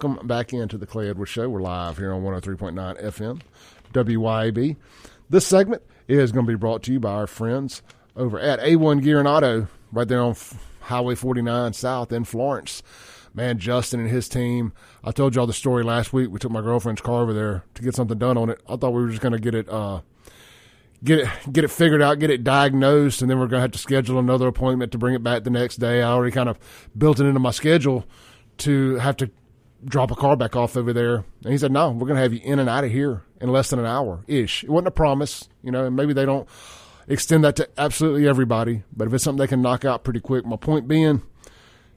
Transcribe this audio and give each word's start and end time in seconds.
Welcome 0.00 0.28
back 0.28 0.52
into 0.52 0.78
the 0.78 0.86
Clay 0.86 1.10
Edwards 1.10 1.32
Show. 1.32 1.48
We're 1.48 1.60
live 1.60 1.98
here 1.98 2.12
on 2.12 2.22
103.9 2.22 3.02
FM, 3.02 3.40
WYAB. 3.92 4.76
This 5.28 5.44
segment 5.44 5.82
is 6.06 6.30
going 6.30 6.46
to 6.46 6.52
be 6.52 6.54
brought 6.54 6.84
to 6.84 6.92
you 6.92 7.00
by 7.00 7.10
our 7.10 7.26
friends 7.26 7.82
over 8.14 8.38
at 8.38 8.60
A1 8.60 9.02
Gear 9.02 9.18
and 9.18 9.26
Auto, 9.26 9.66
right 9.90 10.06
there 10.06 10.22
on 10.22 10.36
Highway 10.82 11.16
49 11.16 11.72
South 11.72 12.12
in 12.12 12.22
Florence. 12.22 12.80
Man, 13.34 13.58
Justin 13.58 13.98
and 13.98 14.08
his 14.08 14.28
team. 14.28 14.72
I 15.02 15.10
told 15.10 15.34
y'all 15.34 15.48
the 15.48 15.52
story 15.52 15.82
last 15.82 16.12
week. 16.12 16.30
We 16.30 16.38
took 16.38 16.52
my 16.52 16.62
girlfriend's 16.62 17.00
car 17.00 17.22
over 17.22 17.32
there 17.32 17.64
to 17.74 17.82
get 17.82 17.96
something 17.96 18.18
done 18.18 18.38
on 18.38 18.50
it. 18.50 18.60
I 18.68 18.76
thought 18.76 18.92
we 18.92 19.02
were 19.02 19.08
just 19.08 19.20
going 19.20 19.32
to 19.32 19.40
get 19.40 19.56
it, 19.56 19.68
uh, 19.68 20.02
get 21.02 21.18
it, 21.18 21.28
get 21.52 21.64
it 21.64 21.72
figured 21.72 22.02
out, 22.02 22.20
get 22.20 22.30
it 22.30 22.44
diagnosed, 22.44 23.20
and 23.20 23.28
then 23.28 23.40
we're 23.40 23.48
going 23.48 23.58
to 23.58 23.62
have 23.62 23.72
to 23.72 23.78
schedule 23.78 24.20
another 24.20 24.46
appointment 24.46 24.92
to 24.92 24.98
bring 24.98 25.16
it 25.16 25.24
back 25.24 25.42
the 25.42 25.50
next 25.50 25.78
day. 25.78 26.02
I 26.02 26.12
already 26.12 26.30
kind 26.30 26.48
of 26.48 26.56
built 26.96 27.18
it 27.18 27.24
into 27.24 27.40
my 27.40 27.50
schedule 27.50 28.04
to 28.58 28.94
have 28.96 29.16
to 29.16 29.30
drop 29.84 30.10
a 30.10 30.14
car 30.14 30.36
back 30.36 30.56
off 30.56 30.76
over 30.76 30.92
there. 30.92 31.24
And 31.42 31.52
he 31.52 31.58
said, 31.58 31.72
no, 31.72 31.90
we're 31.90 32.06
going 32.06 32.16
to 32.16 32.22
have 32.22 32.32
you 32.32 32.40
in 32.42 32.58
and 32.58 32.68
out 32.68 32.84
of 32.84 32.90
here 32.90 33.22
in 33.40 33.50
less 33.50 33.70
than 33.70 33.78
an 33.78 33.86
hour 33.86 34.24
ish. 34.26 34.64
It 34.64 34.70
wasn't 34.70 34.88
a 34.88 34.92
promise, 34.92 35.48
you 35.62 35.70
know, 35.70 35.84
and 35.84 35.96
maybe 35.96 36.12
they 36.12 36.26
don't 36.26 36.48
extend 37.06 37.44
that 37.44 37.56
to 37.56 37.68
absolutely 37.78 38.28
everybody, 38.28 38.82
but 38.94 39.08
if 39.08 39.14
it's 39.14 39.24
something 39.24 39.38
they 39.38 39.46
can 39.46 39.62
knock 39.62 39.84
out 39.84 40.04
pretty 40.04 40.20
quick, 40.20 40.44
my 40.44 40.56
point 40.56 40.88
being, 40.88 41.22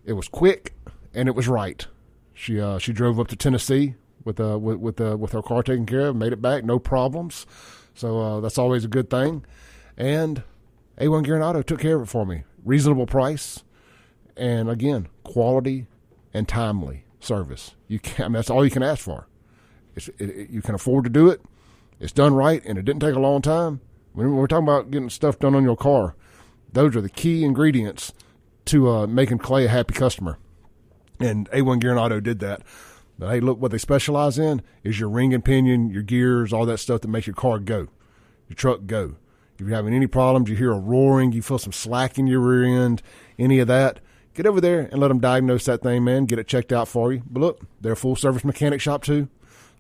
it 0.06 0.14
was 0.14 0.28
quick 0.28 0.74
and 1.14 1.28
it 1.28 1.36
was 1.36 1.48
right. 1.48 1.86
She, 2.34 2.60
uh, 2.60 2.78
she 2.78 2.94
drove 2.94 3.20
up 3.20 3.28
to 3.28 3.36
Tennessee 3.36 3.96
with, 4.24 4.40
uh, 4.40 4.58
with, 4.58 4.78
with, 4.78 5.02
uh, 5.02 5.18
with 5.18 5.32
her 5.34 5.42
car 5.42 5.64
taken 5.64 5.86
care 5.86 6.08
of, 6.08 6.16
made 6.16 6.34
it 6.34 6.42
back, 6.42 6.64
no 6.64 6.80
problems. 6.80 7.46
So, 7.94 8.20
uh, 8.20 8.40
that's 8.40 8.58
always 8.58 8.86
a 8.86 8.88
good 8.88 9.10
thing. 9.10 9.44
And 9.98 10.44
A1 10.98 11.26
Gear 11.26 11.36
and 11.36 11.44
Auto 11.44 11.62
took 11.62 11.82
care 11.82 11.98
of 11.98 12.04
it 12.04 12.10
for 12.10 12.26
me. 12.26 12.44
Reasonable 12.64 13.06
price. 13.06 13.64
And 14.38 14.70
again, 14.70 15.08
quality 15.24 15.88
and 16.34 16.48
timely 16.48 17.04
service. 17.24 17.76
You 17.88 18.00
can 18.00 18.26
I 18.26 18.28
mean, 18.28 18.34
that's 18.34 18.50
all 18.50 18.64
you 18.66 18.72
can 18.72 18.84
ask 18.84 19.04
for. 19.04 19.28
It, 19.96 20.10
it, 20.20 20.50
you 20.50 20.62
can 20.62 20.76
afford 20.76 21.04
to 21.06 21.10
do 21.10 21.30
it. 21.30 21.42
It's 22.00 22.14
done 22.14 22.34
right, 22.34 22.64
and 22.66 22.78
it 22.78 22.86
didn't 22.86 23.02
take 23.02 23.16
a 23.16 23.20
long 23.20 23.42
time. 23.42 23.82
When 24.14 24.36
we're 24.36 24.48
talking 24.48 24.68
about 24.68 24.92
getting 24.92 25.10
stuff 25.10 25.40
done 25.40 25.56
on 25.56 25.64
your 25.64 25.78
car, 25.78 26.16
those 26.74 26.96
are 26.96 27.02
the 27.02 27.10
key 27.10 27.44
ingredients 27.44 28.14
to 28.66 28.90
uh, 28.90 29.08
making 29.08 29.40
Clay 29.40 29.66
a 29.66 29.70
happy 29.70 29.94
customer. 29.94 30.38
And 31.20 31.50
A1 31.52 31.80
Gear 31.80 31.92
and 31.92 32.00
Auto 32.00 32.20
did 32.20 32.40
that. 32.40 32.64
But 33.20 33.30
hey, 33.30 33.40
look, 33.40 33.60
what 33.60 33.72
they 33.72 33.78
specialize 33.78 34.40
in 34.40 34.64
is 34.84 35.00
your 35.00 35.10
ring 35.10 35.34
and 35.34 35.46
pinion, 35.46 35.92
your 35.92 36.02
gears, 36.02 36.52
all 36.52 36.66
that 36.66 36.80
stuff 36.80 37.02
that 37.02 37.08
makes 37.08 37.28
your 37.28 37.36
car 37.36 37.60
go, 37.60 37.88
your 38.50 38.56
truck 38.56 38.88
go. 38.88 39.16
If 39.54 39.68
you're 39.68 39.76
having 39.76 39.94
any 39.94 40.08
problems, 40.08 40.50
you 40.50 40.56
hear 40.56 40.72
a 40.72 40.80
roaring, 40.80 41.32
you 41.32 41.44
feel 41.44 41.60
some 41.60 41.72
slack 41.72 42.18
in 42.18 42.26
your 42.26 42.40
rear 42.40 42.64
end, 42.64 43.04
any 43.38 43.60
of 43.60 43.68
that, 43.68 44.00
get 44.34 44.46
over 44.46 44.62
there 44.62 44.82
and 44.92 45.00
let 45.00 45.10
them 45.10 45.20
diagnose 45.20 45.66
that 45.66 45.82
thing, 45.82 46.04
man. 46.04 46.26
Get 46.26 46.40
it 46.40 46.48
checked 46.48 46.72
out 46.72 46.88
for 46.88 47.14
you. 47.14 47.24
But 47.30 47.40
look, 47.40 47.62
they're 47.80 47.94
a 47.94 47.98
full 47.98 48.16
service 48.16 48.44
mechanic 48.44 48.82
shop 48.82 49.04
too. 49.04 49.30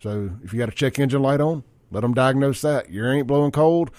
So 0.01 0.31
if 0.43 0.53
you 0.53 0.59
got 0.59 0.69
a 0.69 0.73
check 0.73 0.99
engine 0.99 1.21
light 1.21 1.41
on, 1.41 1.63
let 1.91 2.01
them 2.01 2.13
diagnose 2.13 2.61
that. 2.61 2.87
Air 2.91 3.13
ain't 3.13 3.27
blowing 3.27 3.51
cold. 3.51 3.91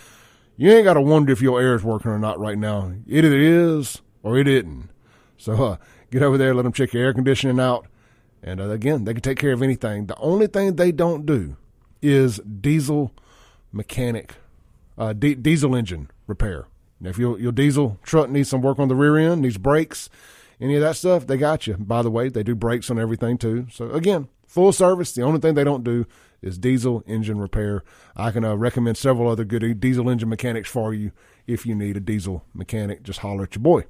You 0.57 0.71
ain't 0.71 0.85
got 0.85 0.95
to 0.95 1.01
wonder 1.01 1.33
if 1.33 1.41
your 1.41 1.61
air 1.61 1.75
is 1.75 1.83
working 1.83 2.11
or 2.11 2.19
not 2.19 2.39
right 2.39 2.59
now. 2.59 2.93
It 3.07 3.25
either 3.25 3.39
is 3.39 4.03
or 4.23 4.39
it 4.39 4.49
isn't. 4.49 4.91
So 5.37 5.65
uh, 5.65 5.77
get 6.11 6.23
over 6.23 6.39
there, 6.39 6.55
let 6.55 6.63
them 6.63 6.73
check 6.73 6.93
your 6.93 7.05
air 7.05 7.15
conditioning 7.15 7.59
out. 7.59 7.87
And 8.43 8.61
uh, 8.61 8.71
again, 8.71 9.05
they 9.05 9.13
can 9.13 9.23
take 9.23 9.39
care 9.39 9.53
of 9.53 9.63
anything. 9.63 10.07
The 10.07 10.17
only 10.19 10.47
thing 10.47 10.77
they 10.77 10.93
don't 10.93 11.25
do 11.25 11.57
is 12.01 12.39
diesel 12.39 13.13
mechanic, 13.73 14.35
uh, 14.99 15.13
d- 15.13 15.35
diesel 15.35 15.75
engine 15.75 16.11
repair. 16.27 16.67
Now, 17.01 17.11
if 17.11 17.19
your, 17.19 17.39
your 17.39 17.53
diesel 17.53 17.99
truck 18.03 18.31
needs 18.31 18.49
some 18.49 18.63
work 18.63 18.79
on 18.79 18.89
the 18.89 18.95
rear 18.95 19.17
end, 19.17 19.43
needs 19.43 19.59
brakes, 19.59 20.09
any 20.63 20.77
of 20.77 20.81
that 20.81 20.97
stuff, 20.97 21.27
they 21.27 21.37
got 21.37 21.67
you. 21.67 21.75
By 21.75 22.03
the 22.03 22.11
way, 22.11 22.29
they 22.29 22.45
do 22.45 22.55
brakes 22.55 22.89
on 22.89 22.99
everything 22.99 23.37
too. 23.37 23.67
So 23.73 23.91
again, 23.91 24.29
full 24.47 24.73
service. 24.73 25.13
The 25.13 25.23
only 25.23 25.41
thing 25.41 25.55
they 25.55 25.65
don't 25.65 25.83
do 25.83 26.07
is 26.41 26.57
diesel 26.57 27.03
engine 27.05 27.39
repair. 27.39 27.83
I 28.17 28.31
can 28.31 28.45
uh, 28.45 28.55
recommend 28.55 28.97
several 28.97 29.29
other 29.29 29.45
good 29.45 29.81
diesel 29.81 30.09
engine 30.09 30.29
mechanics 30.29 30.71
for 30.71 30.95
you 30.95 31.11
if 31.49 31.67
you 31.67 31.75
need 31.75 31.97
a 31.97 32.01
diesel 32.01 32.45
mechanic. 32.55 33.03
Just 33.03 33.19
holler 33.21 33.43
at 33.43 33.57
your 33.57 33.63
boy. 33.63 33.87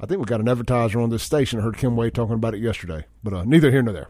I 0.00 0.06
think 0.06 0.18
we 0.18 0.24
got 0.24 0.40
an 0.40 0.48
advertiser 0.48 0.98
on 0.98 1.10
this 1.10 1.22
station. 1.22 1.60
I 1.60 1.62
heard 1.62 1.76
Kim 1.76 1.94
Wade 1.94 2.14
talking 2.14 2.34
about 2.34 2.54
it 2.54 2.60
yesterday, 2.60 3.04
but 3.22 3.34
uh, 3.34 3.44
neither 3.44 3.70
here 3.70 3.82
nor 3.82 3.92
there. 3.92 4.08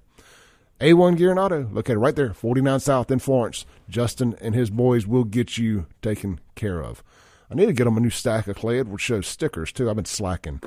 A1 0.81 1.17
Gear 1.17 1.31
and 1.31 1.39
Auto, 1.39 1.69
located 1.73 1.99
right 1.99 2.17
there, 2.17 2.33
49 2.33 2.81
South 2.81 3.11
in 3.11 3.19
Florence. 3.19 3.67
Justin 3.89 4.37
and 4.41 4.55
his 4.55 4.71
boys 4.71 5.07
will 5.07 5.25
get 5.25 5.59
you 5.59 5.87
taken 6.01 6.41
care 6.55 6.83
of. 6.83 7.03
I 7.51 7.55
need 7.55 7.67
to 7.67 7.73
get 7.73 7.85
them 7.85 7.97
a 7.97 8.01
new 8.01 8.11
stack 8.11 8.49
of 8.49 8.57
Clay 8.57 8.81
Edwards 8.81 9.03
Show 9.03 9.21
stickers, 9.21 9.73
too. 9.73 9.89
I've 9.89 9.97
been 9.97 10.05
slacking. 10.05 10.61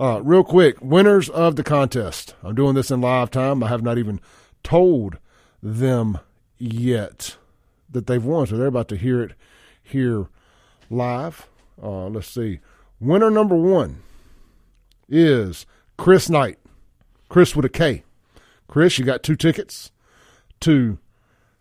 Uh, 0.00 0.20
real 0.22 0.42
quick, 0.42 0.80
winners 0.80 1.28
of 1.28 1.56
the 1.56 1.62
contest. 1.62 2.34
I'm 2.42 2.54
doing 2.54 2.74
this 2.74 2.90
in 2.90 3.00
live 3.00 3.30
time. 3.30 3.62
I 3.62 3.68
have 3.68 3.82
not 3.82 3.98
even 3.98 4.20
told 4.62 5.18
them 5.62 6.18
yet 6.58 7.36
that 7.90 8.06
they've 8.06 8.24
won, 8.24 8.46
so 8.46 8.56
they're 8.56 8.66
about 8.66 8.88
to 8.88 8.96
hear 8.96 9.22
it 9.22 9.32
here 9.82 10.28
live. 10.90 11.48
Uh, 11.82 12.06
let's 12.06 12.28
see. 12.28 12.60
Winner 13.00 13.30
number 13.30 13.56
one 13.56 14.02
is 15.08 15.66
Chris 15.96 16.30
Knight. 16.30 16.58
Chris 17.28 17.54
with 17.56 17.64
a 17.64 17.68
K. 17.68 18.04
Chris, 18.68 18.98
you 18.98 19.04
got 19.04 19.22
two 19.22 19.36
tickets 19.36 19.90
to 20.60 20.98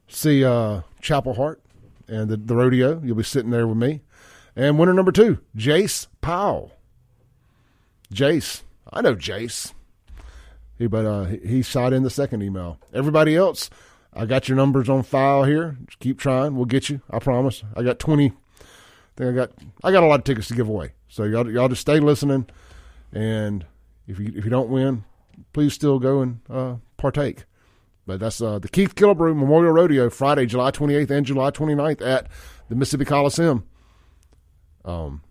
see 0.07 0.43
uh, 0.45 0.81
Chapel 1.01 1.33
Hart 1.33 1.61
and 2.07 2.29
the, 2.29 2.37
the 2.37 2.55
rodeo. 2.55 3.01
You'll 3.03 3.15
be 3.15 3.23
sitting 3.23 3.51
there 3.51 3.67
with 3.67 3.77
me. 3.77 4.01
And 4.55 4.77
winner 4.77 4.93
number 4.93 5.11
two, 5.11 5.39
Jace 5.55 6.07
Powell. 6.21 6.73
Jace. 8.11 8.63
I 8.91 9.01
know 9.01 9.15
Jace. 9.15 9.73
He, 10.77 10.87
but 10.87 11.05
uh, 11.05 11.25
he 11.25 11.61
shot 11.61 11.93
in 11.93 12.03
the 12.03 12.09
second 12.09 12.41
email. 12.41 12.79
Everybody 12.93 13.35
else, 13.35 13.69
I 14.13 14.25
got 14.25 14.47
your 14.47 14.55
numbers 14.55 14.89
on 14.89 15.03
file 15.03 15.43
here. 15.43 15.77
Just 15.85 15.99
keep 15.99 16.19
trying. 16.19 16.55
We'll 16.55 16.65
get 16.65 16.89
you. 16.89 17.01
I 17.09 17.19
promise. 17.19 17.63
I 17.75 17.83
got 17.83 17.99
twenty. 17.99 18.27
I 18.59 18.63
think 19.15 19.29
I 19.29 19.33
got. 19.33 19.51
I 19.83 19.91
got 19.91 20.03
a 20.03 20.07
lot 20.07 20.19
of 20.19 20.23
tickets 20.23 20.47
to 20.47 20.55
give 20.55 20.67
away. 20.67 20.93
So 21.07 21.23
y'all, 21.23 21.49
y'all 21.51 21.69
just 21.69 21.81
stay 21.81 21.99
listening, 21.99 22.47
and 23.13 23.65
if 24.07 24.19
you 24.19 24.33
if 24.35 24.43
you 24.43 24.49
don't 24.49 24.69
win, 24.69 25.03
please 25.53 25.73
still 25.73 25.99
go 25.99 26.21
and 26.21 26.39
uh, 26.49 26.75
partake. 26.97 27.45
But 28.07 28.19
that's 28.19 28.41
uh, 28.41 28.59
the 28.59 28.67
Keith 28.67 28.95
Killebrew 28.95 29.35
Memorial 29.35 29.73
Rodeo 29.73 30.09
Friday, 30.09 30.45
July 30.45 30.71
28th 30.71 31.11
and 31.11 31.25
July 31.25 31.51
29th 31.51 32.01
at 32.01 32.27
the 32.67 32.75
Mississippi 32.75 33.05
Coliseum. 33.05 33.65
Um, 34.83 35.21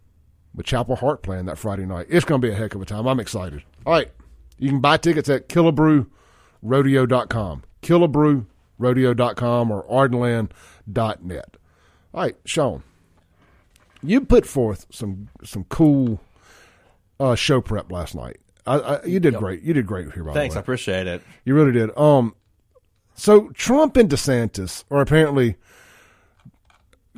with 0.55 0.66
Chapel 0.66 0.97
Hart 0.97 1.22
playing 1.22 1.47
that 1.47 1.59
Friday 1.59 1.87
night. 1.87 2.06
It's 2.09 2.25
going 2.25 2.41
to 2.41 2.47
be 2.47 2.53
a 2.53 2.56
heck 2.56 2.75
of 2.75 2.83
a 2.83 2.84
time. 2.84 3.06
I'm 3.06 3.21
excited. 3.21 3.62
All 3.87 3.93
right. 3.93 4.11
You 4.59 4.69
can 4.69 4.81
buy 4.81 4.97
tickets 4.97 5.28
at 5.28 5.49
killebrewrodeo.com. 5.49 7.62
Killebrewrodeo.com 7.83 9.71
or 9.71 9.84
ardenland.net. 9.89 11.56
All 12.12 12.22
right, 12.22 12.37
Shaun. 12.44 12.83
You 14.03 14.22
put 14.22 14.47
forth 14.47 14.87
some 14.91 15.28
some 15.44 15.65
cool 15.65 16.21
uh, 17.19 17.34
show 17.34 17.60
prep 17.60 17.93
last 17.93 18.15
night. 18.15 18.39
I, 18.66 18.78
I, 18.78 19.05
you 19.05 19.21
did 19.21 19.34
Yep. 19.34 19.41
great. 19.41 19.62
You 19.62 19.75
did 19.75 19.87
great 19.87 20.12
here. 20.12 20.25
By 20.25 20.33
Thanks, 20.33 20.55
the 20.55 20.60
I 20.60 20.62
appreciate 20.62 21.06
it. 21.06 21.22
You 21.44 21.55
really 21.55 21.72
did. 21.72 21.97
Um, 21.97 22.34
so 23.15 23.49
Trump 23.50 23.97
and 23.97 24.09
DeSantis 24.10 24.84
are 24.91 25.00
apparently 25.00 25.56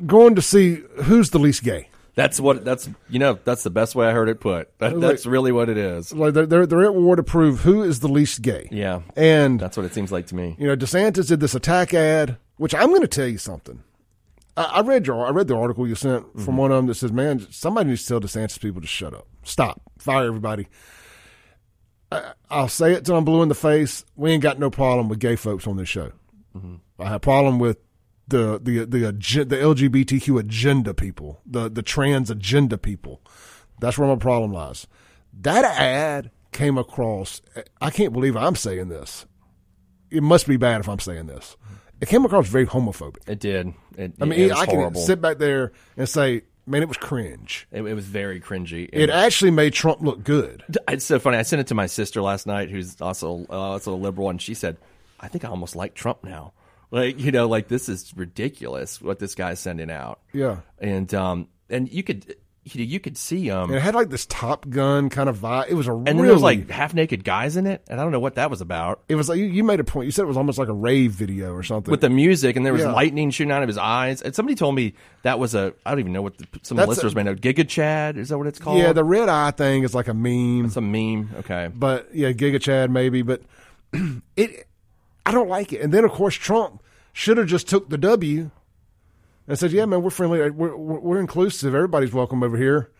going 0.05 0.35
to 0.35 0.41
see 0.41 0.83
who's 1.03 1.29
the 1.29 1.39
least 1.39 1.63
gay. 1.63 1.89
That's 2.15 2.39
what 2.39 2.63
that's 2.63 2.87
you 3.09 3.17
know 3.19 3.39
that's 3.43 3.63
the 3.63 3.69
best 3.71 3.95
way 3.95 4.07
I 4.07 4.11
heard 4.11 4.29
it 4.29 4.39
put. 4.39 4.77
That, 4.79 4.99
that's 5.01 5.25
really 5.25 5.51
what 5.51 5.67
it 5.69 5.77
is. 5.77 6.13
Like 6.13 6.33
they're, 6.35 6.45
they're 6.45 6.65
they're 6.67 6.83
at 6.83 6.93
war 6.93 7.15
to 7.15 7.23
prove 7.23 7.61
who 7.61 7.81
is 7.81 8.01
the 8.01 8.07
least 8.07 8.41
gay. 8.43 8.67
Yeah, 8.71 9.01
And 9.15 9.59
that's 9.59 9.75
what 9.77 9.85
it 9.87 9.93
seems 9.93 10.11
like 10.11 10.27
to 10.27 10.35
me. 10.35 10.55
you 10.59 10.67
know, 10.67 10.75
DeSantis 10.75 11.27
did 11.27 11.39
this 11.39 11.55
attack 11.55 11.93
ad, 11.93 12.37
which 12.57 12.75
I'm 12.75 12.89
going 12.89 13.01
to 13.01 13.07
tell 13.07 13.27
you 13.27 13.39
something. 13.39 13.81
I, 14.55 14.63
I 14.65 14.81
read 14.81 15.07
your 15.07 15.25
I 15.25 15.31
read 15.31 15.47
the 15.47 15.55
article 15.57 15.87
you 15.87 15.95
sent 15.95 16.23
Mm-hmm. 16.27 16.45
from 16.45 16.57
one 16.57 16.71
of 16.71 16.77
them 16.77 16.85
that 16.85 16.95
says, 16.95 17.11
"Man, 17.11 17.47
somebody 17.49 17.89
needs 17.89 18.03
to 18.03 18.07
tell 18.09 18.19
DeSantis 18.21 18.59
people 18.59 18.81
to 18.81 18.87
shut 18.87 19.15
up, 19.15 19.25
stop, 19.43 19.81
fire 19.97 20.27
everybody." 20.27 20.67
I, 22.11 22.33
I'll 22.49 22.69
say 22.69 22.93
it 22.93 23.05
till 23.05 23.15
I'm 23.15 23.25
blue 23.25 23.41
in 23.41 23.49
the 23.49 23.55
face. 23.55 24.05
We 24.15 24.31
ain't 24.31 24.43
got 24.43 24.59
no 24.59 24.69
problem 24.69 25.09
with 25.09 25.17
gay 25.17 25.35
folks 25.35 25.65
on 25.65 25.77
this 25.77 25.89
show. 25.89 26.11
Mm-hmm. 26.55 26.75
I 27.01 27.09
have 27.09 27.21
problem 27.21 27.57
with 27.57 27.77
the 28.27 28.59
the 28.61 28.85
the 28.85 29.11
the 29.45 29.55
LGBTQ 29.57 30.39
agenda 30.39 30.93
people, 30.93 31.41
the 31.45 31.69
the 31.69 31.81
trans 31.81 32.29
agenda 32.29 32.77
people. 32.77 33.21
That's 33.79 33.97
where 33.97 34.07
my 34.07 34.15
problem 34.15 34.53
lies. 34.53 34.87
That 35.41 35.65
ad 35.65 36.31
came 36.51 36.77
across. 36.77 37.41
I 37.81 37.89
can't 37.89 38.13
believe 38.13 38.37
I'm 38.37 38.55
saying 38.55 38.89
this. 38.89 39.25
It 40.09 40.23
must 40.23 40.47
be 40.47 40.57
bad 40.57 40.79
if 40.79 40.87
I'm 40.87 40.99
saying 40.99 41.25
this. 41.27 41.57
It 41.99 42.07
came 42.07 42.23
across 42.25 42.47
very 42.47 42.67
homophobic. 42.67 43.27
It 43.27 43.39
did. 43.39 43.73
It, 43.97 44.13
I 44.21 44.25
mean, 44.25 44.39
it 44.39 44.51
I 44.51 44.65
can 44.65 44.75
horrible. 44.75 45.01
sit 45.01 45.21
back 45.21 45.37
there 45.37 45.71
and 45.97 46.07
say, 46.07 46.43
"Man, 46.65 46.81
it 46.81 46.87
was 46.87 46.97
cringe." 46.97 47.67
it, 47.71 47.81
it 47.81 47.93
was 47.93 48.05
very 48.05 48.39
cringy. 48.39 48.89
It 48.91 49.09
actually 49.09 49.51
made 49.51 49.73
Trump 49.73 50.01
look 50.01 50.23
good. 50.23 50.63
it's 50.87 51.05
so 51.05 51.19
funny. 51.19 51.37
I 51.37 51.43
sent 51.43 51.59
it 51.61 51.67
to 51.67 51.75
my 51.75 51.87
sister 51.87 52.21
last 52.21 52.45
night, 52.45 52.69
who's 52.69 52.99
also 53.01 53.45
uh, 53.49 53.53
also 53.53 53.93
a 53.93 53.95
liberal, 53.95 54.29
and 54.29 54.41
she 54.41 54.53
said, 54.53 54.77
"I 55.19 55.27
think 55.27 55.45
I 55.45 55.49
almost 55.49 55.75
like 55.75 55.93
Trump 55.93 56.23
now." 56.23 56.53
Like 56.93 57.19
you 57.19 57.31
know, 57.31 57.47
like 57.47 57.67
this 57.67 57.89
is 57.89 58.13
ridiculous 58.15 59.01
what 59.01 59.17
this 59.19 59.33
guy's 59.35 59.59
sending 59.59 59.89
out. 59.89 60.19
Yeah. 60.31 60.57
and 60.79 61.11
um 61.13 61.47
and 61.69 61.91
you 61.91 62.03
could 62.03 62.35
you, 62.65 62.85
you 62.85 62.99
could 63.01 63.17
see 63.17 63.49
um, 63.49 63.69
And 63.71 63.75
it 63.77 63.81
had 63.81 63.93
like 63.95 64.09
this 64.09 64.25
Top 64.27 64.69
Gun 64.69 65.09
kind 65.09 65.27
of 65.27 65.37
vibe. 65.39 65.67
It 65.69 65.73
was 65.73 65.87
a 65.87 65.91
and 65.91 66.05
really, 66.05 66.15
then 66.17 66.25
there 66.27 66.33
was 66.33 66.41
like 66.43 66.69
half 66.69 66.93
naked 66.93 67.23
guys 67.25 67.57
in 67.57 67.65
it, 67.67 67.83
and 67.89 67.99
I 67.99 68.03
don't 68.03 68.13
know 68.13 68.21
what 68.21 68.35
that 68.35 68.49
was 68.49 68.61
about. 68.61 69.01
it 69.09 69.15
was 69.15 69.27
like 69.27 69.37
you, 69.39 69.45
you 69.45 69.63
made 69.65 69.79
a 69.81 69.83
point. 69.83 70.05
You 70.05 70.11
said 70.11 70.21
it 70.21 70.27
was 70.27 70.37
almost 70.37 70.57
like 70.59 70.69
a 70.69 70.73
rave 70.73 71.11
video 71.11 71.51
or 71.51 71.63
something. 71.63 71.91
With 71.91 71.99
the 72.01 72.09
music, 72.11 72.55
and 72.55 72.63
there 72.65 72.71
was 72.71 72.83
Yeah. 72.83 72.93
lightning 72.93 73.31
shooting 73.31 73.51
out 73.51 73.63
of 73.63 73.67
his 73.67 73.77
eyes. 73.79 74.21
And 74.21 74.33
somebody 74.35 74.55
told 74.55 74.75
me 74.75 74.93
that 75.23 75.39
was 75.39 75.55
a 75.55 75.73
I 75.85 75.89
don't 75.89 75.99
even 75.99 76.13
know 76.13 76.21
what 76.21 76.37
the, 76.37 76.47
some 76.61 76.77
of 76.77 76.83
the 76.83 76.87
That's 76.91 76.99
a- 77.01 77.05
listeners 77.07 77.15
may 77.15 77.23
know. 77.23 77.35
Giga 77.35 77.67
Chad 77.67 78.17
is 78.17 78.29
that 78.29 78.37
what 78.37 78.45
it's 78.47 78.59
called? 78.59 78.77
yeah, 78.77 78.93
the 78.93 79.03
red 79.03 79.27
eye 79.29 79.51
thing 79.51 79.81
is 79.83 79.93
like 79.95 80.07
a 80.07 80.13
meme. 80.13 80.63
it's 80.65 80.77
a 80.77 80.81
meme. 80.81 81.31
Okay, 81.39 81.69
but 81.73 82.13
yeah, 82.15 82.31
Giga 82.31 82.61
Chad 82.61 82.91
maybe, 82.91 83.23
but 83.23 83.41
it 84.37 84.67
I 85.25 85.31
don't 85.31 85.49
like 85.49 85.73
it. 85.73 85.81
And 85.81 85.93
then 85.93 86.03
of 86.03 86.11
course 86.11 86.35
Trump 86.35 86.81
should 87.13 87.37
have 87.37 87.47
just 87.47 87.69
took 87.69 87.89
the 87.89 87.97
W 87.97 88.51
and 89.47 89.57
said, 89.59 89.71
"Yeah, 89.71 89.85
man, 89.85 90.01
we're 90.01 90.09
friendly. 90.09 90.49
We're 90.49 90.75
we're, 90.75 90.99
we're 90.99 91.19
inclusive. 91.19 91.73
Everybody's 91.73 92.13
welcome 92.13 92.43
over 92.43 92.57
here." 92.57 92.91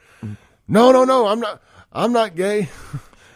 No, 0.67 0.91
no, 0.93 1.03
no. 1.03 1.27
I'm 1.27 1.41
not. 1.41 1.61
I'm 1.91 2.13
not 2.13 2.35
gay. 2.35 2.69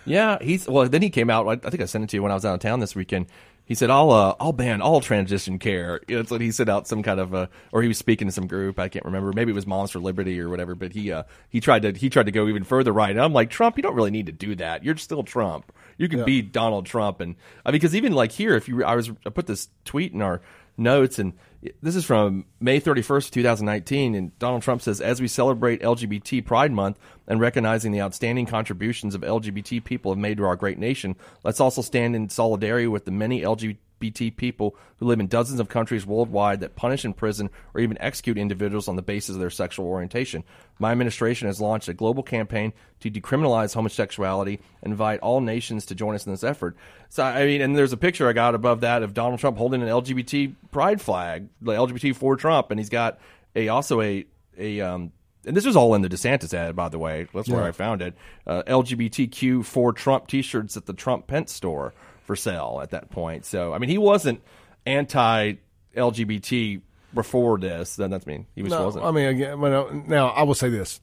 Yeah, 0.07 0.38
he's 0.41 0.65
well. 0.69 0.88
Then 0.88 1.01
he 1.01 1.09
came 1.09 1.29
out. 1.29 1.45
I 1.65 1.69
think 1.69 1.81
I 1.81 1.85
sent 1.85 2.06
it 2.06 2.09
to 2.12 2.15
you 2.18 2.24
when 2.24 2.31
I 2.31 2.35
was 2.35 2.45
out 2.45 2.53
of 2.53 2.62
town 2.62 2.79
this 2.79 2.95
weekend. 2.95 3.25
He 3.65 3.75
said, 3.75 3.89
"I'll 3.89 4.12
uh, 4.12 4.35
I'll 4.39 4.53
ban 4.53 4.81
all 4.81 5.01
transition 5.01 5.59
care." 5.59 6.00
It's 6.07 6.31
what 6.31 6.39
he 6.39 6.50
sent 6.51 6.69
out 6.69 6.88
some 6.88 7.03
kind 7.03 7.19
of 7.19 7.35
uh, 7.35 7.47
or 7.73 7.81
he 7.81 7.89
was 7.89 7.97
speaking 7.97 8.30
to 8.30 8.31
some 8.31 8.47
group. 8.47 8.80
I 8.80 8.88
can't 8.88 9.03
remember. 9.03 9.33
Maybe 9.33 9.51
it 9.51 9.56
was 9.56 9.68
Moms 9.68 9.91
for 9.91 10.00
Liberty 10.00 10.39
or 10.39 10.47
whatever. 10.47 10.75
But 10.75 10.94
he 10.94 11.12
uh, 11.12 11.23
he 11.50 11.59
tried 11.59 11.81
to 11.81 11.91
he 11.91 12.09
tried 12.09 12.27
to 12.27 12.31
go 12.31 12.47
even 12.47 12.63
further 12.63 12.94
right. 12.94 13.12
And 13.12 13.19
I'm 13.19 13.33
like, 13.33 13.50
Trump, 13.50 13.75
you 13.75 13.83
don't 13.83 13.95
really 13.95 14.12
need 14.12 14.27
to 14.27 14.31
do 14.31 14.56
that. 14.56 14.85
You're 14.85 14.95
still 14.95 15.23
Trump. 15.23 15.73
You 15.97 16.07
can 16.07 16.23
be 16.23 16.41
Donald 16.41 16.85
Trump. 16.85 17.19
And 17.19 17.35
I 17.65 17.71
mean, 17.71 17.73
because 17.73 17.94
even 17.94 18.13
like 18.13 18.31
here, 18.31 18.56
if 18.56 18.69
you 18.69 18.85
I 18.85 18.95
was 18.95 19.12
I 19.25 19.30
put 19.30 19.45
this 19.45 19.68
tweet 19.83 20.13
in 20.13 20.21
our 20.21 20.39
notes 20.77 21.19
and 21.19 21.33
this 21.81 21.95
is 21.95 22.06
from 22.06 22.45
May 22.59 22.79
31st, 22.79 23.31
2019 23.31 24.15
and 24.15 24.38
Donald 24.38 24.62
Trump 24.62 24.81
says 24.81 25.01
as 25.01 25.19
we 25.19 25.27
celebrate 25.27 25.81
LGBT 25.81 26.45
Pride 26.45 26.71
month 26.71 27.00
and 27.27 27.39
recognizing 27.39 27.91
the 27.91 28.01
outstanding 28.01 28.45
contributions 28.45 29.15
of 29.15 29.21
LGBT 29.21 29.83
people 29.83 30.12
have 30.12 30.19
made 30.19 30.38
to 30.38 30.45
our 30.45 30.56
great 30.56 30.77
nation 30.77 31.15
let's 31.44 31.59
also 31.59 31.81
stand 31.81 32.15
in 32.15 32.29
solidarity 32.29 32.88
with 32.88 33.06
the 33.06 33.12
many 33.12 33.41
LGBT 33.41 33.77
people 33.99 34.75
who 34.97 35.05
live 35.05 35.19
in 35.19 35.27
dozens 35.27 35.59
of 35.59 35.69
countries 35.69 36.05
worldwide 36.05 36.59
that 36.59 36.75
punish 36.75 37.05
imprison 37.05 37.49
or 37.73 37.81
even 37.81 37.97
execute 38.01 38.38
individuals 38.38 38.88
on 38.88 38.95
the 38.95 39.01
basis 39.01 39.35
of 39.35 39.39
their 39.39 39.49
sexual 39.49 39.85
orientation 39.85 40.44
my 40.79 40.91
administration 40.91 41.47
has 41.47 41.59
launched 41.59 41.88
a 41.88 41.94
global 41.94 42.23
campaign 42.23 42.73
to 42.99 43.09
decriminalize 43.09 43.73
homosexuality 43.73 44.59
and 44.81 44.91
invite 44.91 45.19
all 45.21 45.41
nations 45.41 45.85
to 45.88 45.95
join 45.95 46.15
us 46.15 46.25
in 46.25 46.31
this 46.31 46.44
effort. 46.44 46.75
So, 47.09 47.23
I 47.23 47.45
mean, 47.45 47.61
and 47.61 47.75
there's 47.75 47.94
a 47.94 47.97
picture 47.97 48.27
I 48.27 48.33
got 48.33 48.55
above 48.55 48.81
that 48.81 49.03
of 49.03 49.13
Donald 49.13 49.39
Trump 49.39 49.57
holding 49.57 49.81
an 49.81 49.88
LGBT 49.88 50.53
pride 50.71 51.01
flag, 51.01 51.47
the 51.61 51.73
LGBT 51.73 52.15
for 52.15 52.35
Trump, 52.35 52.71
and 52.71 52.79
he's 52.79 52.89
got 52.89 53.19
a 53.55 53.69
also 53.69 54.01
a 54.01 54.25
a 54.57 54.81
um. 54.81 55.11
And 55.45 55.55
this 55.55 55.65
was 55.65 55.77
all 55.77 55.95
in 55.95 56.01
the 56.01 56.09
DeSantis 56.09 56.53
ad, 56.53 56.75
by 56.75 56.89
the 56.89 56.99
way. 56.99 57.27
That's 57.33 57.47
where 57.47 57.63
I 57.63 57.71
found 57.71 58.01
it. 58.01 58.15
Uh, 58.45 58.63
LGBTQ 58.67 59.63
for 59.63 59.94
Trump 59.94 60.27
T-shirts 60.27 60.75
at 60.75 60.88
the 60.88 60.94
Trump 60.94 61.27
Pence 61.27 61.53
store 61.53 61.94
for 62.27 62.35
sale 62.35 62.79
at 62.83 62.91
that 62.91 63.09
point. 63.09 63.45
So, 63.45 63.74
I 63.74 63.79
mean, 63.79 63.89
he 63.89 63.97
wasn't 63.97 64.41
anti-LGBT 64.85 66.81
before 67.13 67.57
this. 67.57 67.95
Then 67.95 68.12
that's 68.12 68.27
mean 68.27 68.45
he 68.53 68.62
was 68.63 68.71
No, 68.71 68.85
wasn't. 68.85 69.06
I 69.06 69.12
mean, 69.12 69.25
again, 69.27 70.06
now 70.07 70.27
I 70.27 70.44
will 70.44 70.53
say 70.53 70.69
this: 70.69 71.01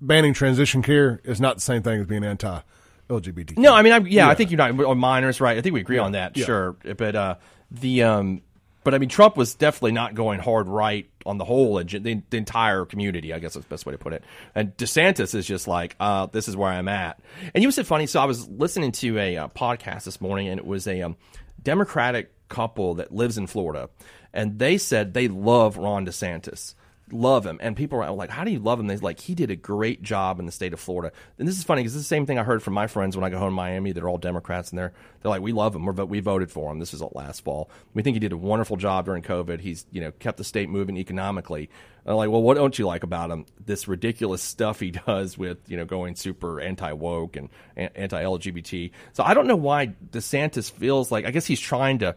banning 0.00 0.34
transition 0.34 0.82
care 0.82 1.20
is 1.24 1.40
not 1.40 1.56
the 1.56 1.62
same 1.62 1.82
thing 1.82 2.00
as 2.00 2.06
being 2.06 2.24
anti-LGBT. 2.24 3.56
No, 3.58 3.74
I 3.74 3.82
mean, 3.82 3.92
I'm, 3.92 4.06
yeah, 4.06 4.28
I 4.28 4.34
think 4.34 4.50
you're 4.50 4.58
not 4.58 4.78
or 4.78 4.94
minors, 4.94 5.40
right? 5.40 5.56
I 5.56 5.62
think 5.62 5.72
we 5.72 5.80
agree 5.80 5.98
on 5.98 6.12
that, 6.12 6.36
Yeah. 6.36 6.44
sure. 6.44 6.72
But 6.96 7.14
uh, 7.14 7.34
the 7.70 8.02
um, 8.02 8.42
but 8.86 8.94
I 8.94 8.98
mean, 8.98 9.08
Trump 9.08 9.36
was 9.36 9.56
definitely 9.56 9.90
not 9.90 10.14
going 10.14 10.38
hard 10.38 10.68
right 10.68 11.10
on 11.26 11.38
the 11.38 11.44
whole 11.44 11.74
the, 11.74 12.22
the 12.30 12.36
entire 12.36 12.84
community. 12.84 13.32
I 13.32 13.40
guess 13.40 13.54
that's 13.54 13.66
the 13.66 13.68
best 13.68 13.84
way 13.84 13.90
to 13.90 13.98
put 13.98 14.12
it. 14.12 14.22
And 14.54 14.76
DeSantis 14.76 15.34
is 15.34 15.44
just 15.44 15.66
like, 15.66 15.96
uh, 15.98 16.26
this 16.26 16.46
is 16.46 16.56
where 16.56 16.70
I'm 16.70 16.86
at. 16.86 17.18
And 17.52 17.64
you 17.64 17.72
said 17.72 17.84
funny. 17.84 18.06
So 18.06 18.20
I 18.20 18.26
was 18.26 18.46
listening 18.48 18.92
to 18.92 19.18
a 19.18 19.38
uh, 19.38 19.48
podcast 19.48 20.04
this 20.04 20.20
morning, 20.20 20.46
and 20.46 20.60
it 20.60 20.64
was 20.64 20.86
a 20.86 21.02
um, 21.02 21.16
Democratic 21.60 22.30
couple 22.48 22.94
that 22.94 23.10
lives 23.12 23.36
in 23.36 23.48
Florida, 23.48 23.90
and 24.32 24.60
they 24.60 24.78
said 24.78 25.14
they 25.14 25.26
love 25.26 25.76
Ron 25.76 26.06
DeSantis 26.06 26.76
love 27.12 27.46
him. 27.46 27.58
And 27.62 27.76
people 27.76 28.00
are 28.00 28.10
like, 28.10 28.30
how 28.30 28.44
do 28.44 28.50
you 28.50 28.58
love 28.58 28.80
him? 28.80 28.86
They're 28.86 28.98
like, 28.98 29.20
he 29.20 29.34
did 29.34 29.50
a 29.50 29.56
great 29.56 30.02
job 30.02 30.40
in 30.40 30.46
the 30.46 30.52
state 30.52 30.72
of 30.72 30.80
Florida. 30.80 31.12
And 31.38 31.46
this 31.46 31.56
is 31.56 31.64
funny 31.64 31.82
because 31.82 31.94
this 31.94 32.02
is 32.02 32.08
the 32.08 32.14
same 32.14 32.26
thing 32.26 32.38
I 32.38 32.42
heard 32.42 32.62
from 32.62 32.74
my 32.74 32.86
friends 32.86 33.16
when 33.16 33.24
I 33.24 33.30
go 33.30 33.38
home 33.38 33.50
to 33.50 33.54
Miami. 33.54 33.92
They're 33.92 34.08
all 34.08 34.18
Democrats 34.18 34.70
and 34.70 34.78
they're, 34.78 34.92
they're 35.20 35.30
like, 35.30 35.42
we 35.42 35.52
love 35.52 35.74
him. 35.74 35.84
We're, 35.84 35.92
we 36.04 36.20
voted 36.20 36.50
for 36.50 36.70
him. 36.70 36.78
This 36.78 36.94
is 36.94 37.02
last 37.12 37.44
fall. 37.44 37.70
We 37.94 38.02
think 38.02 38.14
he 38.14 38.20
did 38.20 38.32
a 38.32 38.36
wonderful 38.36 38.76
job 38.76 39.04
during 39.04 39.22
COVID. 39.22 39.60
He's, 39.60 39.86
you 39.90 40.00
know, 40.00 40.10
kept 40.12 40.38
the 40.38 40.44
state 40.44 40.68
moving 40.68 40.96
economically. 40.96 41.70
I'm 42.04 42.14
like, 42.14 42.30
well, 42.30 42.42
what 42.42 42.54
don't 42.54 42.78
you 42.78 42.86
like 42.86 43.02
about 43.02 43.30
him? 43.30 43.46
This 43.64 43.88
ridiculous 43.88 44.42
stuff 44.42 44.80
he 44.80 44.90
does 45.06 45.36
with, 45.36 45.58
you 45.68 45.76
know, 45.76 45.84
going 45.84 46.14
super 46.16 46.60
anti 46.60 46.92
woke 46.92 47.36
and 47.36 47.48
anti 47.76 48.22
LGBT. 48.22 48.90
So 49.12 49.24
I 49.24 49.34
don't 49.34 49.46
know 49.46 49.56
why 49.56 49.88
DeSantis 50.10 50.70
feels 50.70 51.10
like, 51.10 51.24
I 51.24 51.30
guess 51.30 51.46
he's 51.46 51.60
trying 51.60 51.98
to, 52.00 52.16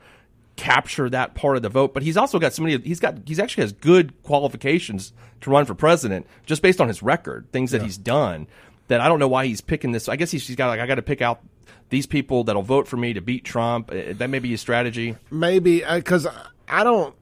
capture 0.59 1.09
that 1.09 1.33
part 1.35 1.55
of 1.55 1.63
the 1.63 1.69
vote. 1.69 1.93
But 1.93 2.03
he's 2.03 2.17
also 2.17 2.37
got 2.39 2.53
so 2.53 2.61
many. 2.63 2.77
He's 2.79 2.99
got 2.99 3.17
he's 3.25 3.39
actually 3.39 3.63
has 3.63 3.71
good 3.73 4.21
qualifications 4.23 5.13
to 5.41 5.49
run 5.49 5.65
for 5.65 5.73
president 5.73 6.27
just 6.45 6.61
based 6.61 6.81
on 6.81 6.87
his 6.87 7.01
record, 7.01 7.47
things 7.51 7.71
that 7.71 7.81
he's 7.81 7.97
done. 7.97 8.47
That 8.89 9.01
I 9.01 9.07
don't 9.07 9.19
know 9.19 9.27
why 9.27 9.45
he's 9.45 9.61
picking 9.61 9.91
this. 9.91 10.09
I 10.09 10.15
guess 10.15 10.31
he's, 10.31 10.45
he's 10.47 10.55
got 10.55 10.67
like 10.67 10.79
I 10.79 10.87
got 10.87 10.95
to 10.95 11.01
pick 11.01 11.21
out 11.21 11.41
these 11.89 12.05
people 12.05 12.43
that'll 12.43 12.61
vote 12.63 12.87
for 12.87 12.97
me 12.97 13.13
to 13.13 13.21
beat 13.21 13.43
Trump. 13.45 13.91
Uh, 13.91 14.13
That 14.13 14.29
may 14.29 14.39
be 14.39 14.49
his 14.49 14.61
strategy. 14.61 15.15
maybe 15.31 15.83
because 15.87 16.27
I 16.67 16.83
don't. 16.83 17.15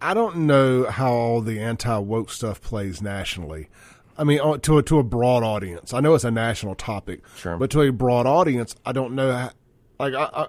I 0.00 0.14
don't 0.14 0.36
know 0.46 0.84
how 0.90 1.12
all 1.12 1.40
the 1.40 1.60
anti 1.60 1.96
woke 1.98 2.30
stuff 2.30 2.60
plays 2.60 3.00
nationally. 3.00 3.68
I 4.18 4.24
mean, 4.24 4.40
uh, 4.40 4.58
to 4.58 4.78
a, 4.78 4.82
to 4.82 4.98
a 4.98 5.02
broad 5.02 5.42
audience. 5.42 5.94
I 5.94 6.00
know 6.00 6.14
it's 6.14 6.24
a 6.24 6.30
national 6.30 6.74
topic, 6.74 7.22
Sure. 7.36 7.56
but 7.56 7.70
to 7.70 7.80
a 7.82 7.90
broad 7.92 8.26
audience, 8.26 8.74
I 8.84 8.92
don't 8.92 9.14
know. 9.14 9.32
How, 9.32 9.50
like, 9.98 10.12
I, 10.14 10.48